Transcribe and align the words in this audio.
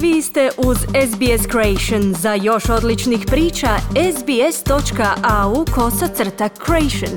Vi 0.00 0.22
ste 0.22 0.50
uz 0.58 0.76
SBS 0.78 1.46
Creation. 1.50 2.14
Za 2.14 2.34
još 2.34 2.68
odličnih 2.68 3.20
priča, 3.26 3.68
sbs.au 4.18 5.64
kosacrta 5.74 6.48
creation. 6.48 7.10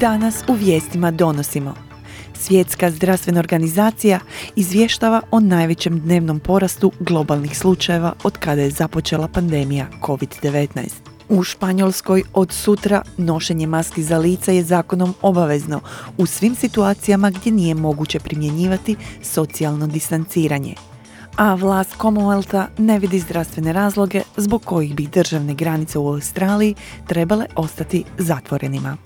Danas 0.00 0.44
u 0.48 0.52
vijestima 0.52 1.10
donosimo. 1.10 1.93
Svjetska 2.38 2.90
zdravstvena 2.90 3.40
organizacija 3.40 4.20
izvještava 4.56 5.20
o 5.30 5.40
najvećem 5.40 6.00
dnevnom 6.00 6.40
porastu 6.40 6.92
globalnih 7.00 7.58
slučajeva 7.58 8.12
od 8.22 8.38
kada 8.38 8.62
je 8.62 8.70
započela 8.70 9.28
pandemija 9.28 9.86
COVID-19. 10.00 10.88
U 11.28 11.42
Španjolskoj 11.42 12.22
od 12.32 12.52
sutra 12.52 13.02
nošenje 13.16 13.66
maski 13.66 14.02
za 14.02 14.18
lica 14.18 14.52
je 14.52 14.64
zakonom 14.64 15.14
obavezno 15.22 15.80
u 16.18 16.26
svim 16.26 16.54
situacijama 16.54 17.30
gdje 17.30 17.52
nije 17.52 17.74
moguće 17.74 18.20
primjenjivati 18.20 18.96
socijalno 19.22 19.86
distanciranje. 19.86 20.74
A 21.36 21.54
vlast 21.54 21.96
Commonwealtha 21.98 22.66
ne 22.78 22.98
vidi 22.98 23.18
zdravstvene 23.18 23.72
razloge 23.72 24.22
zbog 24.36 24.64
kojih 24.64 24.94
bi 24.94 25.06
državne 25.06 25.54
granice 25.54 25.98
u 25.98 26.08
Australiji 26.08 26.74
trebale 27.06 27.46
ostati 27.56 28.04
zatvorenima. 28.18 28.96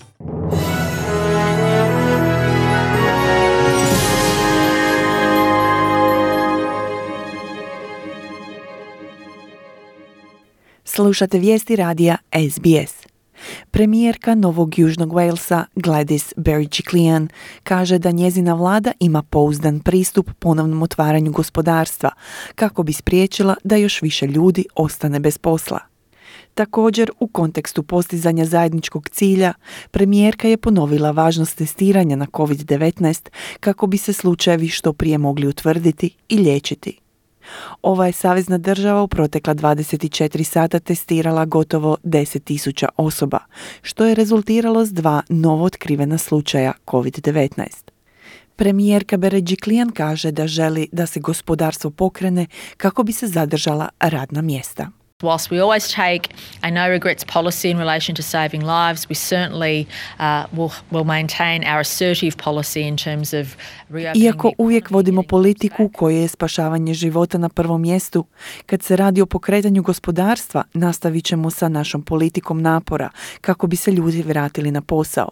Slušate 10.99 11.39
vijesti 11.39 11.75
radija 11.75 12.17
SBS. 12.51 13.07
Premijerka 13.71 14.35
Novog 14.35 14.79
Južnog 14.79 15.13
Walesa 15.13 15.63
Gladys 15.75 16.33
Berejiklian 16.37 17.27
kaže 17.63 17.97
da 17.97 18.11
njezina 18.11 18.53
vlada 18.53 18.91
ima 18.99 19.23
pouzdan 19.23 19.79
pristup 19.79 20.29
ponovnom 20.39 20.81
otvaranju 20.81 21.31
gospodarstva 21.31 22.11
kako 22.55 22.83
bi 22.83 22.93
spriječila 22.93 23.55
da 23.63 23.75
još 23.75 24.01
više 24.01 24.27
ljudi 24.27 24.65
ostane 24.75 25.19
bez 25.19 25.37
posla. 25.37 25.79
Također, 26.53 27.11
u 27.19 27.27
kontekstu 27.27 27.83
postizanja 27.83 28.45
zajedničkog 28.45 29.09
cilja, 29.09 29.53
premijerka 29.91 30.47
je 30.47 30.57
ponovila 30.57 31.11
važnost 31.11 31.57
testiranja 31.57 32.15
na 32.15 32.25
COVID-19 32.25 33.29
kako 33.59 33.87
bi 33.87 33.97
se 33.97 34.13
slučajevi 34.13 34.67
što 34.67 34.93
prije 34.93 35.17
mogli 35.17 35.47
utvrditi 35.47 36.15
i 36.29 36.37
liječiti. 36.37 36.99
Ova 37.81 38.05
je 38.05 38.13
savezna 38.13 38.57
država 38.57 39.03
u 39.03 39.07
protekla 39.07 39.55
24 39.55 40.43
sata 40.43 40.79
testirala 40.79 41.45
gotovo 41.45 41.97
10.000 42.03 42.87
osoba, 42.97 43.39
što 43.81 44.05
je 44.05 44.15
rezultiralo 44.15 44.85
s 44.85 44.91
dva 44.93 45.21
novo 45.29 45.65
otkrivena 45.65 46.17
slučaja 46.17 46.73
COVID-19. 46.85 47.89
Premijerka 48.55 49.17
Beređiklijan 49.17 49.89
kaže 49.89 50.31
da 50.31 50.47
želi 50.47 50.87
da 50.91 51.05
se 51.05 51.19
gospodarstvo 51.19 51.91
pokrene 51.91 52.45
kako 52.77 53.03
bi 53.03 53.11
se 53.11 53.27
zadržala 53.27 53.89
radna 53.99 54.41
mjesta. 54.41 54.98
Whilst 55.21 55.51
we 55.51 55.59
always 55.59 55.91
take 55.91 56.29
a 56.63 56.71
no 56.71 56.89
regrets 56.89 57.25
policy 57.25 57.69
in 57.69 57.77
relation 57.77 58.15
to 58.15 58.23
saving 58.23 58.61
lives, 58.61 59.09
we 59.09 59.15
certainly 59.15 59.85
uh, 60.17 60.47
will, 60.53 60.71
will 60.91 61.03
maintain 61.03 61.65
our 61.65 61.81
assertive 61.81 62.37
policy 62.37 62.87
in 62.87 62.97
terms 62.97 63.33
of 63.33 63.47
Iako 64.15 64.51
uvijek 64.57 64.89
vodimo 64.89 65.23
politiku 65.23 65.89
koje 65.89 66.21
je 66.21 66.27
spašavanje 66.27 66.93
života 66.93 67.37
na 67.37 67.49
prvom 67.49 67.81
mjestu, 67.81 68.25
kad 68.65 68.83
se 68.83 68.95
radi 68.95 69.21
o 69.21 69.25
pokretanju 69.25 69.83
gospodarstva, 69.83 70.63
nastavit 70.73 71.25
ćemo 71.25 71.49
sa 71.49 71.69
našom 71.69 72.01
politikom 72.01 72.61
napora 72.61 73.09
kako 73.41 73.67
bi 73.67 73.75
se 73.75 73.91
ljudi 73.91 74.21
vratili 74.21 74.71
na 74.71 74.81
posao. 74.81 75.29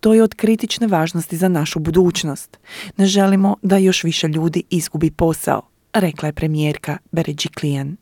To 0.00 0.14
je 0.14 0.22
od 0.22 0.34
kritične 0.34 0.86
važnosti 0.86 1.36
za 1.36 1.48
našu 1.48 1.78
budućnost. 1.78 2.58
Ne 2.96 3.06
želimo 3.06 3.56
da 3.62 3.76
još 3.76 4.04
više 4.04 4.28
ljudi 4.28 4.62
izgubi 4.70 5.10
posao, 5.10 5.62
rekla 5.92 6.28
je 6.28 6.32
premijerka 6.32 6.98
Beređi 7.12 7.48
Klijan. 7.48 7.96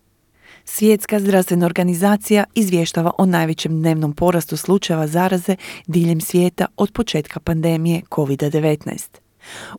Svjetska 0.70 1.20
zdravstvena 1.20 1.66
organizacija 1.66 2.44
izvještava 2.54 3.10
o 3.18 3.26
najvećem 3.26 3.80
dnevnom 3.80 4.12
porastu 4.12 4.56
slučajeva 4.56 5.06
zaraze 5.06 5.56
diljem 5.86 6.20
svijeta 6.20 6.66
od 6.76 6.92
početka 6.92 7.40
pandemije 7.40 8.02
COVID-19. 8.10 8.98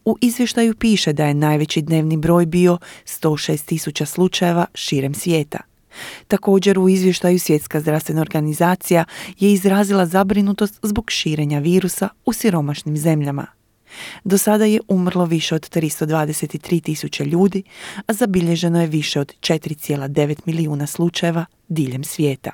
U 0.05 0.17
izvještaju 0.21 0.75
piše 0.75 1.13
da 1.13 1.25
je 1.25 1.33
najveći 1.33 1.81
dnevni 1.81 2.17
broj 2.17 2.45
bio 2.45 2.77
106 3.05 3.65
tisuća 3.65 4.05
slučajeva 4.05 4.65
širem 4.73 5.13
svijeta. 5.13 5.59
Također 6.27 6.79
u 6.79 6.89
izvještaju 6.89 7.39
Svjetska 7.39 7.81
zdravstvena 7.81 8.21
organizacija 8.21 9.05
je 9.39 9.53
izrazila 9.53 10.05
zabrinutost 10.05 10.79
zbog 10.83 11.11
širenja 11.11 11.59
virusa 11.59 12.09
u 12.25 12.33
siromašnim 12.33 12.97
zemljama. 12.97 13.58
Do 14.23 14.37
sada 14.37 14.65
je 14.65 14.79
umrlo 14.87 15.25
više 15.25 15.55
od 15.55 15.69
323 15.69 16.83
tisuće 16.83 17.25
ljudi, 17.25 17.63
a 18.07 18.13
zabilježeno 18.13 18.81
je 18.81 18.87
više 18.87 19.19
od 19.19 19.33
4,9 19.39 20.39
milijuna 20.45 20.87
slučajeva 20.87 21.45
diljem 21.67 22.03
svijeta. 22.03 22.51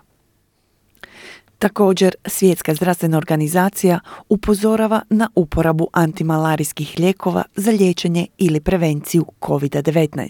Također, 1.60 2.16
Svjetska 2.26 2.74
zdravstvena 2.74 3.18
organizacija 3.18 4.00
upozorava 4.30 5.02
na 5.10 5.30
uporabu 5.36 5.88
antimalarijskih 5.94 6.96
lijekova 7.00 7.44
za 7.56 7.72
liječenje 7.72 8.28
ili 8.38 8.60
prevenciju 8.60 9.26
COVID-19. 9.42 10.30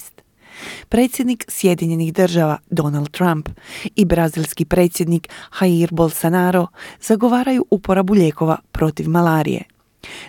Predsjednik 0.89 1.45
Sjedinjenih 1.47 2.13
država 2.13 2.57
Donald 2.69 3.09
Trump 3.09 3.49
i 3.95 4.05
brazilski 4.05 4.66
predsjednik 4.66 5.29
Jair 5.61 5.89
Bolsonaro 5.91 6.67
zagovaraju 7.01 7.66
uporabu 7.69 8.13
lijekova 8.13 8.57
protiv 8.72 9.09
malarije– 9.09 9.63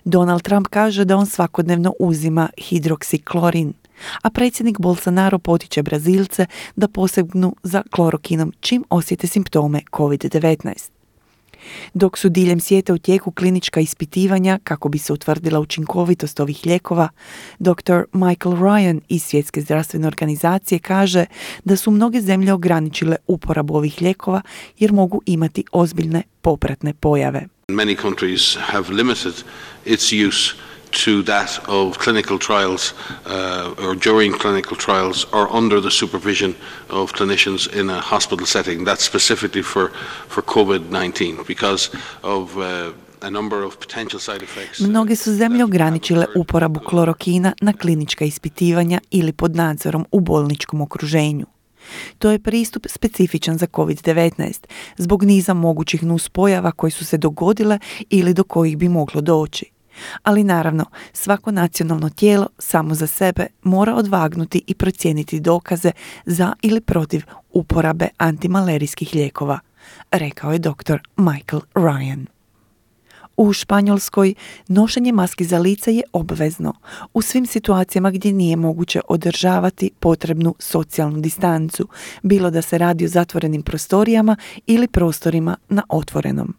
Donald 0.05 0.43
Trump 0.43 0.67
kaže 0.71 1.05
da 1.05 1.17
on 1.17 1.27
svakodnevno 1.27 1.95
uzima 1.99 2.49
hidroksiklorin, 2.59 3.73
a 4.23 4.31
predsjednik 4.31 4.79
Bolsonaro 4.81 5.39
potiče 5.39 5.83
Brazilce 5.83 6.47
da 6.77 6.89
posegnu 6.89 7.57
za 7.63 7.83
klorokinom 7.91 8.53
čim 8.61 8.85
osjete 8.91 9.27
simptome 9.27 9.81
COVID-19. 9.93 10.91
Dok 11.95 12.19
su 12.19 12.29
diljem 12.29 12.61
svijeta 12.61 12.95
u 12.95 12.99
tijeku 12.99 13.31
klinička 13.31 13.81
ispitivanja 13.81 14.59
kako 14.65 14.89
bi 14.89 14.99
se 14.99 15.13
utvrdila 15.13 15.61
učinkovitost 15.61 16.41
ovih 16.41 16.61
lijekova, 16.67 17.09
dr. 17.59 18.03
Michael 18.13 18.55
Ryan 18.55 19.01
iz 19.09 19.23
Svjetske 19.23 19.61
zdravstvene 19.61 20.07
organizacije 20.07 20.79
kaže 20.79 21.27
da 21.65 21.77
su 21.77 21.91
mnoge 21.91 22.21
zemlje 22.21 22.53
ograničile 22.53 23.17
uporabu 23.27 23.75
ovih 23.75 24.03
lijekova 24.03 24.43
jer 24.79 24.93
mogu 24.93 25.23
imati 25.27 25.65
ozbiljne 25.73 26.23
popratne 26.41 26.95
pojave. 26.95 27.47
Many 27.73 27.97
countries 27.97 28.55
have 28.55 28.91
limited 28.91 29.43
its 29.85 30.13
use 30.13 30.55
to 31.05 31.23
that 31.23 31.59
of 31.69 31.99
clinical 31.99 32.39
trials 32.39 32.95
uh, 33.25 33.75
or 33.83 33.97
during 33.97 34.33
clinical 34.39 34.77
trials 34.77 35.27
or 35.33 35.53
under 35.53 35.81
the 35.81 35.91
supervision 35.91 36.55
of 36.91 37.13
clinicians 37.13 37.67
in 37.73 37.91
a 37.91 38.01
hospital 38.01 38.47
setting. 38.47 38.85
That's 38.85 39.03
specifically 39.03 39.63
for, 39.63 39.89
for 40.29 40.43
COVID-19 40.43 41.45
because 41.45 41.91
of 42.23 42.57
uh, 42.57 42.93
Mnoge 44.81 45.17
su 45.17 45.33
zemlje 45.33 45.65
ograničile 45.65 46.27
uporabu 46.37 46.81
klorokina 46.81 47.53
na 47.61 47.73
klinička 47.73 48.25
ispitivanja 48.25 49.01
ili 49.11 49.33
pod 49.33 49.57
nadzorom 49.57 50.07
u 50.13 50.21
bolničkom 50.21 50.81
okruženju. 50.81 51.47
To 52.19 52.31
je 52.31 52.39
pristup 52.39 52.87
specifičan 52.89 53.59
za 53.59 53.67
COVID-19 53.67 54.67
zbog 54.97 55.25
niza 55.25 55.55
mogućih 55.55 56.03
nuspojava 56.03 56.73
koji 56.73 56.91
su 56.91 57.05
se 57.05 57.17
dogodile 57.17 57.79
ili 58.11 58.35
do 58.35 58.45
kojih 58.45 58.77
bi 58.77 58.89
moglo 58.89 59.21
doći. 59.21 59.65
Ali 60.23 60.45
naravno, 60.45 60.85
svako 61.13 61.51
nacionalno 61.51 62.11
tijelo 62.11 62.49
samo 62.59 62.95
za 62.95 63.07
sebe 63.07 63.47
mora 63.63 63.95
odvagnuti 63.95 64.63
i 64.67 64.75
procijeniti 64.75 65.41
dokaze 65.41 65.91
za 66.27 66.53
ili 66.63 66.81
protiv 66.81 67.23
uporabe 67.53 68.09
antimalerijskih 68.17 69.15
lijekova, 69.15 69.59
rekao 70.11 70.53
je 70.53 70.59
dr. 70.59 70.99
Michael 71.17 71.61
Ryan. 71.75 72.36
U 73.37 73.53
Španjolskoj 73.53 74.35
nošenje 74.69 75.13
maski 75.13 75.45
za 75.45 75.59
lice 75.59 75.95
je 75.95 76.03
obvezno 76.13 76.75
u 77.15 77.23
svim 77.23 77.47
situacijama 77.47 78.11
gdje 78.11 78.33
nije 78.33 78.57
moguće 78.57 79.01
održavati 79.09 79.91
potrebnu 80.01 80.55
socijalnu 80.59 81.21
distancu, 81.21 81.89
bilo 82.23 82.51
da 82.51 82.63
se 82.63 82.79
radi 82.79 83.05
o 83.05 83.09
zatvorenim 83.09 83.63
prostorijama 83.63 84.37
ili 84.67 84.89
prostorima 84.89 85.57
na 85.69 85.83
otvorenom. 85.89 86.55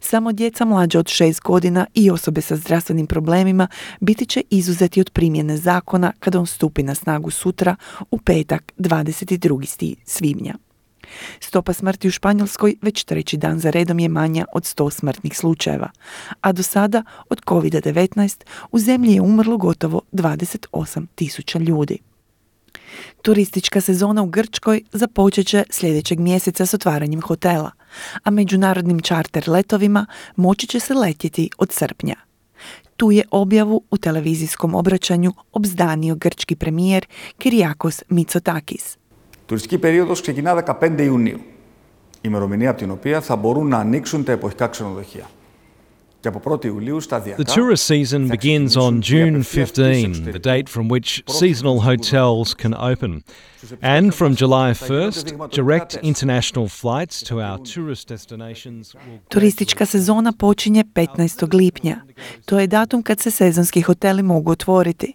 Samo 0.00 0.32
djeca 0.32 0.64
mlađa 0.64 0.98
od 0.98 1.06
6 1.06 1.42
godina 1.42 1.86
i 1.94 2.10
osobe 2.10 2.40
sa 2.40 2.56
zdravstvenim 2.56 3.06
problemima 3.06 3.68
biti 4.00 4.26
će 4.26 4.42
izuzeti 4.50 5.00
od 5.00 5.10
primjene 5.10 5.56
zakona 5.56 6.12
kada 6.18 6.40
on 6.40 6.46
stupi 6.46 6.82
na 6.82 6.94
snagu 6.94 7.30
sutra 7.30 7.76
u 8.10 8.18
petak 8.18 8.72
22. 8.78 9.94
svibnja. 10.04 10.54
Stopa 11.40 11.72
smrti 11.72 12.08
u 12.08 12.10
Španjolskoj 12.10 12.76
već 12.82 13.04
treći 13.04 13.36
dan 13.36 13.58
za 13.58 13.70
redom 13.70 13.98
je 13.98 14.08
manja 14.08 14.44
od 14.54 14.62
100 14.62 14.90
smrtnih 14.90 15.36
slučajeva, 15.38 15.90
a 16.40 16.52
do 16.52 16.62
sada 16.62 17.02
od 17.30 17.40
COVID-19 17.46 18.44
u 18.72 18.78
zemlji 18.78 19.14
je 19.14 19.20
umrlo 19.20 19.56
gotovo 19.56 20.00
28 20.12 21.06
tisuća 21.14 21.58
ljudi. 21.58 21.98
Turistička 23.22 23.80
sezona 23.80 24.22
u 24.22 24.26
Grčkoj 24.26 24.82
započet 24.92 25.46
će 25.46 25.64
sljedećeg 25.70 26.20
mjeseca 26.20 26.66
s 26.66 26.74
otvaranjem 26.74 27.22
hotela, 27.22 27.70
a 28.24 28.30
međunarodnim 28.30 29.00
čarter 29.00 29.48
letovima 29.48 30.06
moći 30.36 30.66
će 30.66 30.80
se 30.80 30.94
letjeti 30.94 31.50
od 31.58 31.72
srpnja. 31.72 32.16
Tu 32.96 33.12
je 33.12 33.24
objavu 33.30 33.82
u 33.90 33.96
televizijskom 33.96 34.74
obraćanju 34.74 35.32
obzdanio 35.52 36.14
grčki 36.14 36.56
premijer 36.56 37.06
Kyriakos 37.38 38.02
Mitsotakis. 38.08 38.98
Τουριστική 39.45 39.77
περίοδος 39.77 40.21
ξεκινά 40.21 40.77
15 40.81 40.99
Ιουνίου, 40.99 41.39
ημερομηνία 42.21 42.69
από 42.69 42.79
την 42.79 42.91
οποία 42.91 43.21
θα 43.21 43.35
μπορούν 43.35 43.67
να 43.67 43.77
ανοίξουν 43.77 44.23
τα 44.23 44.31
εποχικά 44.31 44.67
ξενοδοχεία. 44.67 45.29
The 46.23 47.45
tourist 47.45 47.85
season 47.85 48.27
begins 48.27 48.75
on 48.75 49.01
June 49.01 49.43
15, 49.43 50.31
the 50.31 50.39
date 50.39 50.67
from 50.67 50.89
which 50.89 51.23
seasonal 51.27 51.81
hotels 51.81 52.53
can 52.53 52.73
open. 52.73 53.23
And 53.81 54.13
from 54.13 54.35
July 54.35 54.71
1st, 54.73 55.25
direct 55.51 55.95
international 56.01 56.67
flights 56.67 57.21
to 57.29 57.39
our 57.39 57.59
tourist 57.59 58.07
destinations 58.09 58.95
will... 58.95 59.19
Turistička 59.29 59.85
sezona 59.85 60.31
počinje 60.31 60.83
15. 60.93 61.53
lipnja. 61.53 62.01
To 62.45 62.59
je 62.59 62.67
datum 62.67 63.03
kad 63.03 63.19
se 63.19 63.31
sezonski 63.31 63.81
hoteli 63.81 64.23
mogu 64.23 64.51
otvoriti. 64.51 65.13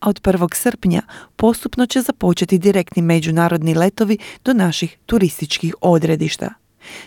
A 0.00 0.08
od 0.08 0.20
1. 0.22 0.54
srpnja 0.54 1.02
postupno 1.36 1.86
će 1.86 2.00
započeti 2.00 2.58
direktni 2.58 3.02
međunarodni 3.02 3.74
letovi 3.74 4.18
do 4.44 4.52
naših 4.52 4.96
turističkih 5.06 5.74
odredišta. 5.80 6.54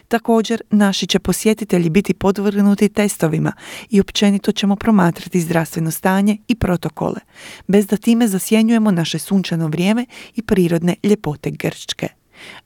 Također, 0.07 0.61
naši 0.69 1.07
će 1.07 1.19
posjetitelji 1.19 1.89
biti 1.89 2.13
podvrgnuti 2.13 2.89
testovima 2.89 3.51
i 3.89 3.99
općenito 3.99 4.51
ćemo 4.51 4.75
promatrati 4.75 5.41
zdravstveno 5.41 5.91
stanje 5.91 6.37
i 6.47 6.55
protokole, 6.55 7.19
bez 7.67 7.87
da 7.87 7.97
time 7.97 8.27
zasjenjujemo 8.27 8.91
naše 8.91 9.19
sunčano 9.19 9.67
vrijeme 9.67 10.05
i 10.35 10.41
prirodne 10.41 10.95
ljepote 11.03 11.51
Grčke, 11.51 12.07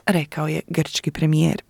rekao 0.05 0.47
je 0.47 0.61
grčki 0.67 1.11
premijer. 1.11 1.61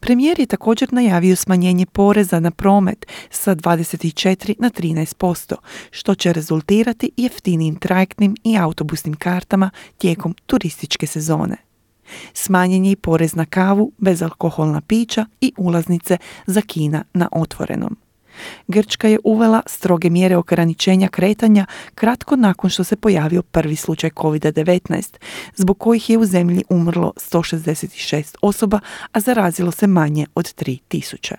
Premijer 0.00 0.40
je 0.40 0.46
također 0.46 0.92
najavio 0.92 1.36
smanjenje 1.36 1.86
poreza 1.86 2.40
na 2.40 2.50
promet 2.50 3.06
sa 3.30 3.54
24 3.54 4.54
na 4.58 4.70
13%, 4.70 5.54
što 5.90 6.14
će 6.14 6.32
rezultirati 6.32 7.10
jeftinijim 7.16 7.76
trajektnim 7.76 8.36
i 8.44 8.58
autobusnim 8.58 9.14
kartama 9.14 9.70
tijekom 9.98 10.34
turističke 10.46 11.06
sezone. 11.06 11.56
Smanjen 12.32 12.84
je 12.84 12.92
i 12.92 12.96
porez 12.96 13.34
na 13.34 13.44
kavu, 13.44 13.92
bezalkoholna 13.98 14.80
pića 14.80 15.26
i 15.40 15.52
ulaznice 15.56 16.18
za 16.46 16.60
kina 16.60 17.04
na 17.14 17.28
otvorenom. 17.32 18.05
Grčka 18.68 19.08
je 19.08 19.18
uvela 19.24 19.62
stroge 19.66 20.10
mjere 20.10 20.36
ograničenja 20.36 21.08
kretanja 21.08 21.66
kratko 21.94 22.36
nakon 22.36 22.70
što 22.70 22.84
se 22.84 22.96
pojavio 22.96 23.42
prvi 23.42 23.76
slučaj 23.76 24.10
COVID-19, 24.10 25.16
zbog 25.54 25.78
kojih 25.78 26.10
je 26.10 26.18
u 26.18 26.24
zemlji 26.24 26.64
umrlo 26.68 27.12
166 27.16 28.36
osoba, 28.42 28.80
a 29.12 29.20
zarazilo 29.20 29.70
se 29.72 29.86
manje 29.86 30.26
od 30.34 30.54
3000. 30.54 31.34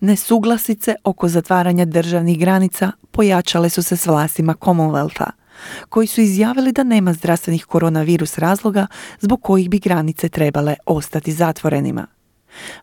Nesuglasice 0.00 0.94
oko 1.04 1.28
zatvaranja 1.28 1.84
državnih 1.84 2.38
granica 2.38 2.92
pojačale 3.10 3.68
su 3.68 3.82
se 3.82 3.96
s 3.96 4.06
vlastima 4.06 4.54
Commonwealtha– 4.54 5.30
koji 5.88 6.06
su 6.06 6.20
izjavili 6.20 6.72
da 6.72 6.82
nema 6.82 7.12
zdravstvenih 7.12 7.64
koronavirus 7.64 8.38
razloga 8.38 8.86
zbog 9.20 9.42
kojih 9.42 9.70
bi 9.70 9.78
granice 9.78 10.28
trebale 10.28 10.74
ostati 10.86 11.32
zatvorenima. 11.32 12.06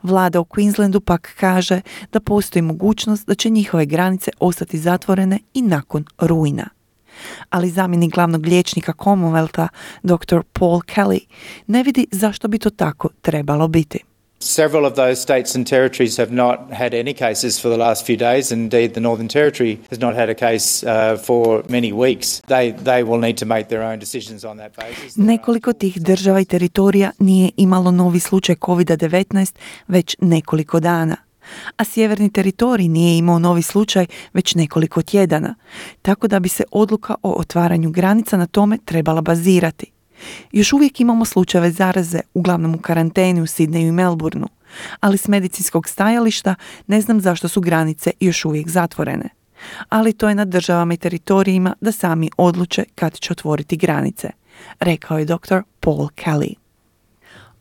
Vlada 0.04 0.39
u 0.39 0.45
Queenslandu 0.45 1.00
pak 1.00 1.36
kaže 1.39 1.81
da 2.12 2.19
postoji 2.19 2.62
mogućnost 2.63 3.27
da 3.27 3.36
će 3.36 3.50
njihove 3.50 3.86
granice 3.86 4.31
ostati 4.39 4.77
zatvorene 4.77 5.39
i 5.54 5.62
nakon 5.62 6.06
rujna. 6.19 6.69
Ali 7.50 7.69
zamjenik 7.69 8.13
glavnog 8.13 8.45
liječnika 8.45 8.94
Commonwealtha, 8.94 9.68
dr. 10.04 10.39
Paul 10.54 10.80
Kelly, 10.80 11.19
ne 11.68 11.83
vidi 11.83 12.07
zašto 12.12 12.48
bi 12.48 12.60
to 12.60 12.69
tako 12.69 13.10
trebalo 13.21 13.68
biti. 13.68 14.08
Several 14.41 14.86
of 14.86 14.95
those 14.95 15.21
states 15.21 15.56
and 15.56 15.68
territories 15.68 16.18
have 16.18 16.31
not 16.31 16.71
had 16.71 16.94
any 16.94 17.13
cases 17.13 17.59
for 17.62 17.69
the 17.69 17.77
last 17.77 18.06
few 18.06 18.18
days, 18.18 18.51
indeed 18.51 18.94
the 18.94 19.01
Northern 19.01 19.27
Territory 19.27 19.77
has 19.89 20.00
not 20.00 20.15
had 20.15 20.30
a 20.30 20.33
case 20.33 20.83
uh, 20.83 21.18
for 21.25 21.63
many 21.69 21.91
weeks. 21.91 22.41
They, 22.47 22.71
they 22.71 23.03
will 23.03 23.19
need 23.19 23.38
to 23.38 23.45
make 23.45 23.68
their 23.68 23.83
own 23.83 24.00
decisions 24.00 24.45
on 24.45 24.57
that 24.57 24.75
basis. 24.75 25.15
Nekoliko 25.18 25.74
tih 25.74 26.01
država 26.01 26.39
i 26.39 26.45
teritorija 26.45 27.12
nije 27.19 27.51
imalo 27.57 27.91
novi 27.91 28.19
slučaj 28.19 28.56
COVID-19 28.56 29.56
već 29.88 30.15
nekoliko 30.19 30.80
dana 30.80 31.15
a 31.75 31.83
sjeverni 31.83 32.30
teritorij 32.30 32.88
nije 32.88 33.18
imao 33.18 33.39
novi 33.39 33.62
slučaj 33.62 34.06
već 34.33 34.56
nekoliko 34.56 35.01
tjedana, 35.01 35.56
tako 36.01 36.27
da 36.27 36.39
bi 36.39 36.50
se 36.50 36.63
odluka 36.71 37.15
o 37.24 37.31
otvaranju 37.31 37.92
granica 37.92 38.38
na 38.38 38.47
tome 38.47 38.77
trebala 38.85 39.21
bazirati. 39.21 39.92
Još 40.51 40.74
uvijek 40.74 41.00
imamo 41.00 41.25
slučajeve 41.25 41.71
zaraze, 41.71 42.19
uglavnom 42.33 42.75
u 42.75 42.80
karanteni 42.80 43.42
u 43.42 43.48
Sidneju 43.48 43.88
i 43.88 43.92
Melbourneu, 43.92 44.48
ali 45.00 45.18
s 45.18 45.27
medicinskog 45.27 45.89
stajališta 45.89 46.56
ne 46.88 47.01
znam 47.01 47.21
zašto 47.21 47.48
su 47.48 47.62
granice 47.62 48.12
još 48.19 48.45
uvijek 48.45 48.69
zatvorene. 48.69 49.30
Ali 49.89 50.13
to 50.13 50.30
je 50.30 50.36
na 50.36 50.45
državama 50.45 50.94
i 50.94 50.98
teritorijima 50.98 51.75
da 51.81 51.92
sami 51.92 52.30
odluče 52.38 52.83
kad 52.95 53.19
će 53.19 53.33
otvoriti 53.33 53.77
granice, 53.77 54.30
rekao 54.80 55.19
je 55.19 55.25
dr. 55.25 55.57
Paul 55.80 56.07
Kelly. 56.07 56.69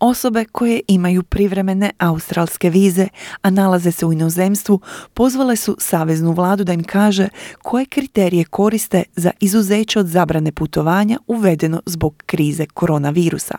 Osobe 0.00 0.44
koje 0.44 0.80
imaju 0.88 1.22
privremene 1.22 1.90
australske 1.98 2.70
vize, 2.70 3.08
a 3.42 3.50
nalaze 3.50 3.92
se 3.92 4.06
u 4.06 4.12
inozemstvu, 4.12 4.80
pozvale 5.14 5.56
su 5.56 5.76
Saveznu 5.80 6.32
vladu 6.32 6.64
da 6.64 6.72
im 6.72 6.84
kaže 6.84 7.28
koje 7.62 7.86
kriterije 7.86 8.44
koriste 8.44 9.02
za 9.16 9.30
izuzeće 9.40 9.98
od 9.98 10.06
zabrane 10.06 10.52
putovanja 10.52 11.18
uvedeno 11.26 11.82
zbog 11.86 12.14
krize 12.26 12.66
koronavirusa. 12.66 13.58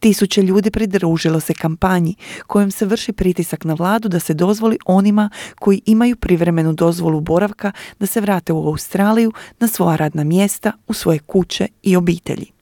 Tisuće 0.00 0.42
ljudi 0.42 0.70
pridružilo 0.70 1.40
se 1.40 1.54
kampanji 1.54 2.14
kojom 2.46 2.70
se 2.70 2.86
vrši 2.86 3.12
pritisak 3.12 3.64
na 3.64 3.74
vladu 3.74 4.08
da 4.08 4.20
se 4.20 4.34
dozvoli 4.34 4.78
onima 4.86 5.30
koji 5.58 5.82
imaju 5.86 6.16
privremenu 6.16 6.72
dozvolu 6.72 7.20
boravka 7.20 7.72
da 7.98 8.06
se 8.06 8.20
vrate 8.20 8.52
u 8.52 8.66
Australiju 8.68 9.32
na 9.60 9.68
svoja 9.68 9.96
radna 9.96 10.24
mjesta, 10.24 10.72
u 10.86 10.92
svoje 10.92 11.18
kuće 11.18 11.68
i 11.82 11.96
obitelji. 11.96 12.55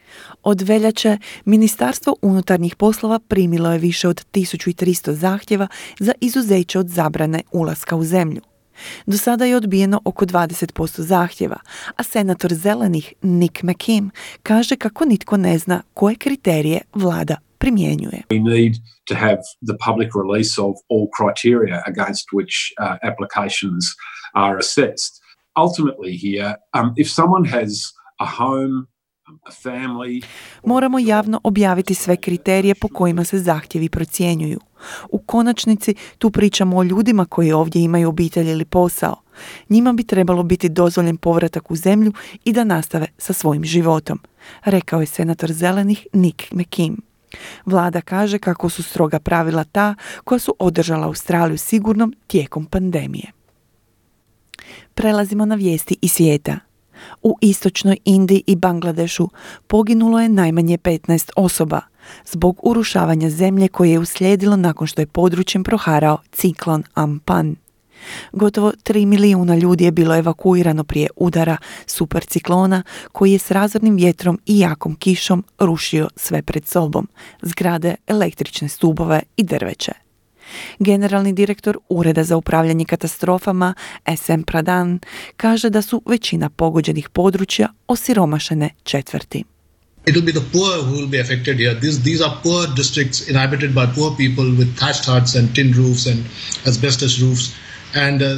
Od 0.44 0.61
veljače 0.61 1.19
Ministarstvo 1.44 2.17
unutarnjih 2.23 2.76
poslova 2.76 3.19
primilo 3.19 3.73
je 3.73 3.79
više 3.79 4.08
od 4.08 4.26
1300 4.32 5.11
zahtjeva 5.11 5.69
za 5.99 6.12
izuzeće 6.20 6.79
od 6.79 6.88
zabrane 6.88 7.43
ulaska 7.52 7.96
u 7.96 8.05
zemlju. 8.05 8.41
Do 9.06 9.19
sada 9.19 9.44
je 9.44 9.56
odbijeno 9.56 10.00
oko 10.05 10.26
20% 10.26 11.00
zahtjeva, 11.00 11.56
a 11.96 12.02
senator 12.02 12.55
zelenih 12.55 13.12
Nick 13.23 13.62
McKim 13.62 14.11
kaže 14.43 14.76
kako 14.76 15.05
nitko 15.05 15.37
ne 15.37 15.58
zna 15.58 15.82
koje 15.94 16.14
kriterije 16.14 16.81
vlada 16.94 17.37
primjenjuje. 17.58 18.23
We 18.31 18.43
need 18.43 18.75
to 19.08 19.14
have 19.14 19.38
the 19.69 19.76
public 19.87 20.08
release 20.22 20.63
of 20.63 20.74
all 20.91 21.06
criteria 21.19 21.82
against 21.86 22.24
which 22.32 22.55
uh, 22.81 22.96
applications 23.10 23.84
are 24.34 24.58
assessed. 24.58 25.13
Ultimately 25.65 26.15
here, 26.27 26.55
um, 26.79 26.94
if 26.96 27.08
someone 27.08 27.48
has 27.48 27.70
a 28.20 28.27
home 28.27 28.94
Moramo 30.64 30.98
javno 30.98 31.40
objaviti 31.44 31.94
sve 31.94 32.16
kriterije 32.16 32.74
po 32.74 32.88
kojima 32.88 33.24
se 33.24 33.38
zahtjevi 33.38 33.88
procjenjuju. 33.88 34.60
U 35.10 35.19
konačnici 35.19 35.94
tu 36.19 36.31
pričamo 36.31 36.76
o 36.76 36.82
ljudima 36.82 37.24
koji 37.24 37.52
ovdje 37.52 37.82
imaju 37.82 38.08
obitelj 38.08 38.50
ili 38.50 38.64
posao. 38.64 39.16
Njima 39.69 39.93
bi 39.93 40.04
trebalo 40.04 40.43
biti 40.43 40.69
dozvoljen 40.69 41.16
povratak 41.16 41.70
u 41.70 41.76
zemlju 41.76 42.12
i 42.44 42.52
da 42.52 42.64
nastave 42.64 43.06
sa 43.19 43.32
svojim 43.32 43.64
životom, 43.64 44.20
rekao 44.64 45.00
je 45.00 45.06
senator 45.06 45.52
zelenih 45.52 46.06
Nick 46.12 46.52
McKim. 46.52 47.02
Vlada 47.66 48.00
kaže 48.00 48.38
kako 48.38 48.69
su 48.69 48.82
stroga 48.82 49.19
pravila 49.19 49.64
ta 49.64 49.94
koja 50.24 50.38
su 50.38 50.54
održala 50.58 51.06
Australiju 51.06 51.58
sigurnom 51.58 52.14
tijekom 52.26 52.66
pandemije. 52.66 53.32
Prelazimo 54.94 55.44
na 55.44 55.54
vijesti 55.54 55.96
i 56.02 56.08
svijeta. 56.08 56.73
U 57.23 57.39
istočnoj 57.41 57.96
Indiji 58.05 58.43
i 58.46 58.56
Bangladešu 58.56 59.29
poginulo 59.67 60.20
je 60.20 60.29
najmanje 60.29 60.79
15 60.79 61.31
osoba 61.37 61.81
zbog 62.27 62.61
urušavanja 62.63 63.31
zemlje 63.31 63.69
koje 63.69 63.91
je 63.91 63.99
uslijedilo 63.99 64.56
nakon 64.56 64.87
što 64.87 65.03
je 65.03 65.06
područjem 65.06 65.65
proharao 65.65 66.19
ciklon 66.32 66.82
Ampan. 66.94 67.56
Gotovo 68.32 68.73
3 68.84 69.06
milijuna 69.06 69.56
ljudi 69.56 69.84
je 69.84 69.91
bilo 69.91 70.17
evakuirano 70.17 70.84
prije 70.84 71.08
udara 71.17 71.56
superciklona 71.87 72.82
koji 73.13 73.32
je 73.32 73.39
s 73.39 73.51
razornim 73.51 73.96
vjetrom 73.96 74.41
i 74.46 74.58
jakom 74.58 74.94
kišom 74.94 75.44
rušio 75.58 76.08
sve 76.17 76.43
pred 76.43 76.67
sobom, 76.67 77.08
zgrade, 77.43 77.94
električne 78.06 78.69
stubove 78.69 79.23
i 79.37 79.43
drveće. 79.43 80.04
Generalni 80.79 81.32
direktor 81.32 81.79
Ureda 81.89 82.24
za 82.24 82.36
upravljanje 82.36 82.84
katastrofama 82.84 83.74
SM 84.17 84.43
Pradan 84.43 84.98
kaže 85.36 85.70
da 85.70 85.82
su 85.82 86.03
većina 86.06 86.51
pogođenih 86.51 87.08
područja 87.08 87.69
osiromašene 87.86 88.70
četvrti. 88.82 89.44
It 90.06 90.15
will 90.15 90.24
be 90.24 90.32
the 90.32 90.51
poor 90.53 90.84
who 90.84 90.93
will 90.93 91.10
be 91.10 91.20
affected 91.20 91.56
here. 91.58 91.81
These, 91.81 92.03
these 92.03 92.24
are 92.24 92.34
poor 92.43 92.69
districts 92.77 93.29
inhabited 93.29 93.70
by 93.70 93.86
poor 93.94 94.17
people 94.17 94.44
with 94.44 94.77
thatched 94.77 95.05
huts 95.06 95.34
and 95.36 95.55
tin 95.55 95.72
roofs 95.72 96.06
and 96.06 96.19
asbestos 96.67 97.20
roofs. 97.20 97.55
And 97.94 98.22
uh, 98.22 98.29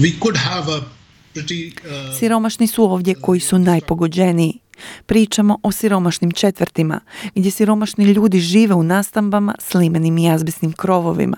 we 0.00 0.18
could 0.20 0.36
have 0.36 0.72
a 0.72 0.76
uh, 0.76 2.18
Siromašni 2.18 2.66
su 2.66 2.84
ovdje 2.84 3.14
koji 3.14 3.40
su 3.40 3.58
najpogođeniji. 3.58 4.61
Pričamo 5.06 5.58
o 5.62 5.72
siromašnim 5.72 6.30
četvrtima, 6.30 7.00
gdje 7.34 7.50
siromašni 7.50 8.04
ljudi 8.04 8.40
žive 8.40 8.74
u 8.74 8.82
nastambama 8.82 9.54
s 9.58 9.74
limenim 9.74 10.18
i 10.18 10.30
azbestnim 10.30 10.72
krovovima. 10.72 11.36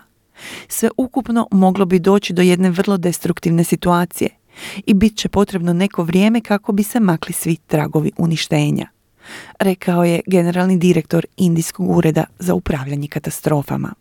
Sve 0.68 0.88
ukupno 0.96 1.48
moglo 1.50 1.84
bi 1.84 1.98
doći 1.98 2.32
do 2.32 2.42
jedne 2.42 2.70
vrlo 2.70 2.96
destruktivne 2.96 3.64
situacije 3.64 4.30
i 4.86 4.94
bit 4.94 5.16
će 5.16 5.28
potrebno 5.28 5.72
neko 5.72 6.02
vrijeme 6.02 6.40
kako 6.40 6.72
bi 6.72 6.82
se 6.82 7.00
makli 7.00 7.32
svi 7.32 7.56
tragovi 7.56 8.12
uništenja, 8.16 8.88
rekao 9.58 10.04
je 10.04 10.20
generalni 10.26 10.78
direktor 10.78 11.26
Indijskog 11.36 11.96
ureda 11.96 12.24
za 12.38 12.54
upravljanje 12.54 13.08
katastrofama. 13.08 13.94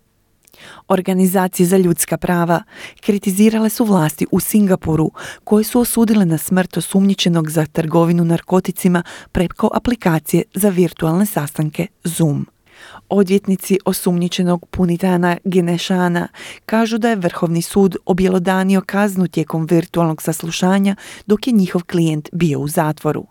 Organizacije 0.88 1.66
za 1.66 1.78
ljudska 1.78 2.18
prava 2.18 2.64
kritizirale 3.02 3.70
su 3.70 3.86
vlasti 3.86 4.26
u 4.32 4.40
Singapuru 4.40 5.12
koje 5.44 5.64
su 5.64 5.80
osudile 5.80 6.26
na 6.26 6.38
smrt 6.38 6.78
osumnjičenog 6.78 7.50
za 7.50 7.66
trgovinu 7.66 8.26
narkoticima 8.26 9.04
preko 9.32 9.70
aplikacije 9.74 10.44
za 10.54 10.70
virtualne 10.70 11.26
sastanke 11.26 11.88
Zoom. 12.04 12.48
Odvjetnici 13.10 13.78
osumnjičenog 13.86 14.66
punitana 14.66 15.38
Genešana 15.44 16.28
kažu 16.66 16.98
da 16.98 17.10
je 17.10 17.16
Vrhovni 17.16 17.62
sud 17.62 17.96
objelodanio 18.06 18.82
kaznu 18.86 19.28
tijekom 19.28 19.66
virtualnog 19.66 20.22
saslušanja 20.22 20.96
dok 21.26 21.48
je 21.48 21.54
njihov 21.54 21.84
klijent 21.84 22.30
bio 22.32 22.60
u 22.60 22.68
zatvoru. 22.68 23.26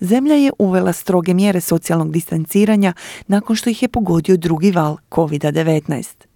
Zemlja 0.00 0.34
je 0.34 0.52
uvela 0.58 0.92
stroge 0.92 1.34
mjere 1.34 1.60
socijalnog 1.60 2.12
distanciranja 2.12 2.92
nakon 3.26 3.56
što 3.56 3.70
ih 3.70 3.82
je 3.82 3.88
pogodio 3.88 4.36
drugi 4.36 4.70
val 4.70 4.96
COVID-19. 5.10 6.31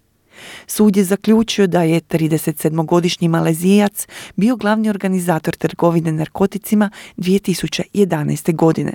Sud 0.67 0.97
je 0.97 1.03
zaključio 1.03 1.67
da 1.67 1.83
je 1.83 2.01
37-godišnji 2.01 3.27
Malezijac 3.27 4.07
bio 4.35 4.55
glavni 4.55 4.89
organizator 4.89 5.55
trgovine 5.55 6.11
narkoticima 6.11 6.89
2011. 7.17 8.55
godine. 8.55 8.93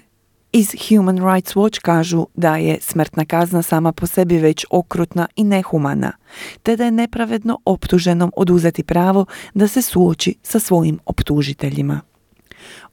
Iz 0.52 0.68
Human 0.88 1.34
Rights 1.34 1.54
Watch 1.54 1.80
kažu 1.80 2.26
da 2.34 2.56
je 2.56 2.78
smrtna 2.80 3.24
kazna 3.24 3.62
sama 3.62 3.92
po 3.92 4.06
sebi 4.06 4.38
već 4.38 4.64
okrutna 4.70 5.26
i 5.36 5.44
nehumana, 5.44 6.12
te 6.62 6.76
da 6.76 6.84
je 6.84 6.90
nepravedno 6.90 7.58
optuženom 7.64 8.32
oduzeti 8.36 8.82
pravo 8.82 9.26
da 9.54 9.68
se 9.68 9.82
suoči 9.82 10.34
sa 10.42 10.58
svojim 10.58 10.98
optužiteljima. 11.06 12.11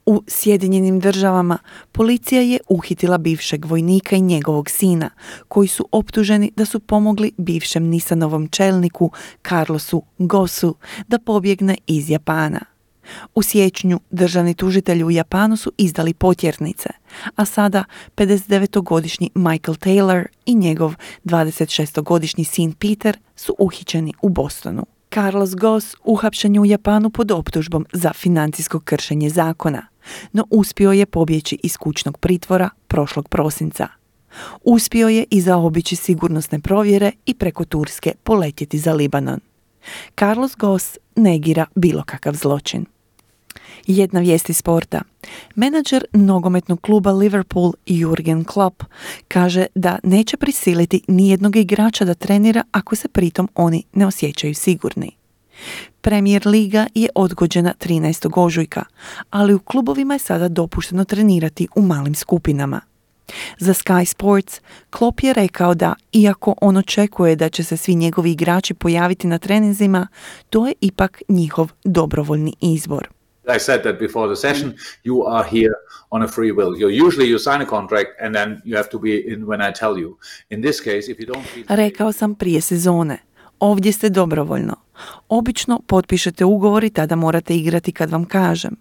U 0.06 0.24
Sjedinjenim 0.28 1.00
državama 1.00 1.58
policija 1.92 2.42
je 2.42 2.60
uhitila 2.70 3.18
bivšeg 3.18 3.66
vojnika 3.66 4.16
i 4.16 4.22
njegovog 4.22 4.70
sina, 4.70 5.10
koji 5.48 5.68
su 5.68 5.88
optuženi 5.92 6.52
da 6.56 6.66
su 6.66 6.80
pomogli 6.80 7.32
bivšem 7.38 7.84
Nisanovom 7.84 8.48
čelniku 8.48 9.12
Carlosu 9.48 10.04
Gosu 10.18 10.76
da 11.08 11.20
pobjegne 11.20 11.78
iz 11.88 12.10
Japana. 12.10 12.60
U 13.36 13.42
siječnju 13.42 14.00
državni 14.12 14.54
tužitelji 14.54 15.04
u 15.04 15.12
Japanu 15.12 15.58
su 15.58 15.72
izdali 15.78 16.14
potjernice, 16.14 16.90
a 17.36 17.46
sada 17.46 17.84
59-godišnji 18.16 19.30
Michael 19.36 19.76
Taylor 19.76 20.26
i 20.46 20.56
njegov 20.56 20.96
26-godišnji 21.24 22.44
sin 22.44 22.74
Peter 22.74 23.18
su 23.36 23.56
uhićeni 23.60 24.14
u 24.22 24.30
Bostonu. 24.30 24.86
Carlos 25.14 25.56
Goss 25.56 25.96
uhapšen 26.04 26.56
je 26.56 26.62
u 26.62 26.66
Japanu 26.66 27.10
pod 27.10 27.32
optužbom 27.32 27.86
za 27.94 28.14
financijsko 28.14 28.80
kršenje 28.80 29.30
zakona, 29.30 29.88
no 30.34 30.46
uspio 30.50 30.92
je 30.92 31.06
pobjeći 31.06 31.60
iz 31.64 31.78
kućnog 31.78 32.18
pritvora 32.18 32.70
prošlog 32.88 33.30
prosinca. 33.30 33.88
Uspio 34.64 35.08
je 35.08 35.26
i 35.32 35.42
zaobići 35.42 35.96
sigurnosne 35.96 36.60
provjere 36.60 37.12
i 37.26 37.34
preko 37.34 37.66
Turske 37.66 38.14
poletjeti 38.24 38.78
za 38.78 38.94
Libanon. 38.94 39.40
Carlos 40.20 40.56
Goss 40.58 40.98
negira 41.16 41.66
bilo 41.76 42.04
kakav 42.04 42.34
zločin. 42.34 42.86
Jedna 43.88 44.20
vijest 44.20 44.50
iz 44.50 44.58
sporta. 44.58 45.02
Menadžer 45.56 46.06
nogometnog 46.14 46.82
kluba 46.82 47.12
Liverpool 47.12 47.74
Jurgen 47.86 48.44
Klopp 48.44 48.84
kaže 49.28 49.66
da 49.76 50.00
neće 50.04 50.38
prisiliti 50.38 51.02
nijednog 51.08 51.56
igrača 51.56 52.06
da 52.06 52.14
trenira 52.14 52.64
ako 52.72 52.96
se 52.96 53.08
pritom 53.08 53.50
oni 53.56 53.84
ne 53.94 54.06
osjećaju 54.06 54.56
sigurni. 54.56 55.12
Premier 56.02 56.48
Liga 56.48 56.88
je 56.96 57.10
odgođena 57.16 57.74
13. 57.80 58.32
ožujka, 58.36 58.84
ali 59.30 59.54
u 59.54 59.60
klubovima 59.60 60.14
je 60.14 60.20
sada 60.20 60.48
dopušteno 60.48 61.06
trenirati 61.06 61.68
u 61.76 61.82
malim 61.82 62.16
skupinama. 62.16 62.82
Za 63.58 63.74
Sky 63.74 64.06
Sports, 64.06 64.62
Klopp 64.90 65.24
je 65.24 65.34
rekao 65.34 65.76
da, 65.76 65.96
iako 66.14 66.56
on 66.62 66.78
očekuje 66.78 67.36
da 67.36 67.50
će 67.50 67.64
se 67.64 67.78
svi 67.78 67.96
njegovi 67.96 68.32
igrači 68.32 68.74
pojaviti 68.74 69.28
na 69.28 69.38
treninzima, 69.38 70.08
to 70.50 70.68
je 70.68 70.74
ipak 70.82 71.22
njihov 71.30 71.72
dobrovoljni 71.84 72.54
izbor. 72.62 73.19
I 73.50 73.60
said 73.60 73.84
that 73.84 74.00
before 74.00 74.28
the 74.28 74.36
session, 74.36 74.74
you 75.04 75.24
are 75.24 75.50
here 75.52 75.74
on 76.10 76.24
a 76.24 76.28
free 76.28 76.52
will. 76.52 76.74
You 76.78 77.08
usually 77.08 77.30
you 77.30 77.40
sign 77.40 77.62
a 77.62 77.66
contract 77.66 78.10
and 78.22 78.36
then 78.36 78.62
you 78.66 78.78
have 78.78 78.90
to 78.90 79.00
be 79.00 79.34
in 79.34 79.46
when 79.46 79.62
I 79.70 79.74
tell 79.74 79.98
you. 79.98 80.18
In 80.50 80.62
this 80.62 80.82
case, 80.82 81.12
if 81.12 81.20
you 81.20 81.26
don't 81.26 81.46
feel 81.46 81.64
Rekao 81.68 82.12
sam 82.12 82.36
prije 82.36 82.62
sezone. 82.62 83.18
Ovdje 83.60 83.92
ste 83.92 84.10
dobrovoljno. 84.10 84.76
Obično 85.30 85.82
potpišete 85.88 86.46
ugovor 86.46 86.84
i 86.84 86.90
tada 86.90 87.16
morate 87.16 87.56
igrati 87.56 87.92
kad 87.92 88.10
vam 88.10 88.26
kažem. 88.26 88.76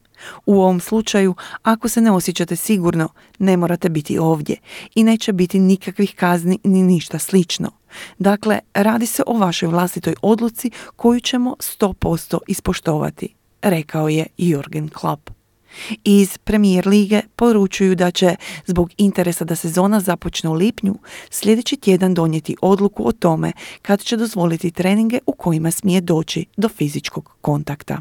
U 0.46 0.60
ovom 0.60 0.80
slučaju, 0.80 1.34
ako 1.62 1.88
se 1.88 2.00
ne 2.00 2.10
osjećate 2.10 2.56
sigurno, 2.56 3.08
ne 3.38 3.56
morate 3.56 3.88
biti 3.88 4.18
ovdje 4.18 4.56
i 4.94 5.04
neće 5.04 5.32
biti 5.32 5.58
nikakvih 5.58 6.14
kazni 6.14 6.58
ni 6.64 6.82
ništa 6.82 7.18
slično. 7.18 7.70
Dakle, 8.18 8.58
radi 8.74 9.06
se 9.06 9.22
o 9.26 9.38
vašoj 9.38 9.68
vlastitoj 9.68 10.14
odluci 10.22 10.70
koju 10.96 11.20
ćemo 11.20 11.56
100% 11.58 12.38
ispoštovati 12.46 13.37
rekao 13.62 14.08
je 14.08 14.26
Jurgen 14.38 14.88
Klopp. 14.88 15.30
Iz 16.04 16.38
premijer 16.38 16.86
lige 16.86 17.20
poručuju 17.36 17.94
da 17.94 18.10
će, 18.10 18.36
zbog 18.66 18.90
interesa 18.96 19.44
da 19.44 19.56
sezona 19.56 20.00
započne 20.00 20.50
u 20.50 20.54
lipnju, 20.54 20.94
sljedeći 21.30 21.76
tjedan 21.76 22.14
donijeti 22.14 22.56
odluku 22.62 23.08
o 23.08 23.12
tome 23.12 23.52
kad 23.82 24.00
će 24.00 24.16
dozvoliti 24.16 24.70
treninge 24.70 25.18
u 25.26 25.32
kojima 25.32 25.70
smije 25.70 26.00
doći 26.00 26.44
do 26.56 26.68
fizičkog 26.68 27.36
kontakta. 27.40 28.00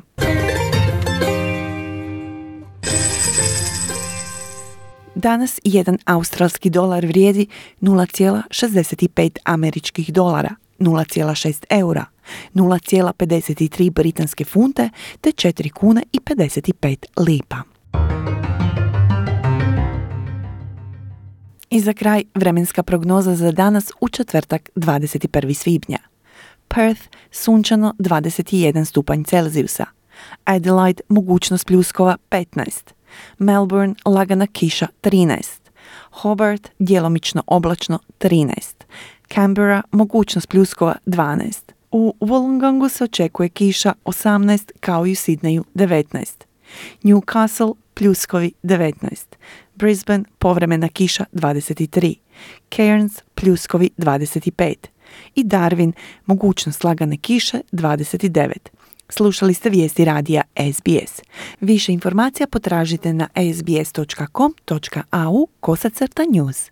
Danas 5.16 5.60
jedan 5.64 5.98
australski 6.06 6.70
dolar 6.70 7.06
vrijedi 7.06 7.48
0,65 7.82 9.38
američkih 9.44 10.14
dolara, 10.14 10.56
0,6 10.80 11.64
eura, 11.70 12.06
0,53 12.54 13.90
britanske 13.90 14.46
funte 14.46 14.90
te 15.22 15.30
4 15.30 15.70
kune 15.70 16.04
i 16.12 16.20
55 16.20 17.06
lipa. 17.18 17.58
I 21.70 21.80
za 21.80 21.94
kraj 21.94 22.24
vremenska 22.36 22.84
prognoza 22.84 23.36
za 23.36 23.52
danas 23.52 23.92
u 24.02 24.10
četvrtak 24.10 24.70
21. 24.76 25.54
svibnja. 25.54 25.98
Perth 26.68 27.02
sunčano 27.32 27.94
21 28.00 28.86
stupanj 28.86 29.24
Celzijusa. 29.24 29.86
Adelaide 30.46 31.02
mogućnost 31.10 31.68
pljuskova 31.68 32.18
15. 32.30 32.94
Melbourne 33.38 33.96
lagana 34.06 34.48
kiša 34.48 34.88
13. 35.02 35.44
Hobart 36.12 36.70
djelomično 36.80 37.44
oblačno 37.48 38.00
13. 38.20 38.84
Canberra 39.34 39.82
mogućnost 39.92 40.50
pljuskova 40.50 40.96
12. 41.06 41.77
U 41.92 42.14
Wollongongu 42.20 42.90
se 42.90 43.04
očekuje 43.04 43.50
kiša 43.50 43.94
18 44.06 44.72
kao 44.80 45.08
i 45.08 45.12
u 45.12 45.16
Sidneju 45.16 45.64
19. 45.76 46.44
Newcastle 47.04 47.74
pljuskovi 47.94 48.52
19. 48.64 49.16
Brisbane 49.76 50.24
povremena 50.40 50.90
kiša 50.90 51.26
23. 51.34 52.16
Cairns 52.76 53.22
pljuskovi 53.36 53.90
25. 53.98 54.76
I 55.36 55.44
Darwin 55.44 55.92
mogućnost 56.26 56.84
lagane 56.84 57.18
kiše 57.18 57.62
29. 57.72 58.52
Slušali 59.10 59.54
ste 59.54 59.70
vijesti 59.70 60.06
radija 60.06 60.42
SBS. 60.74 61.22
Više 61.62 61.94
informacija 61.94 62.48
potražite 62.48 63.14
na 63.14 63.28
sbs.com.au 63.54 65.48
kosacrta 65.60 66.24
news. 66.32 66.72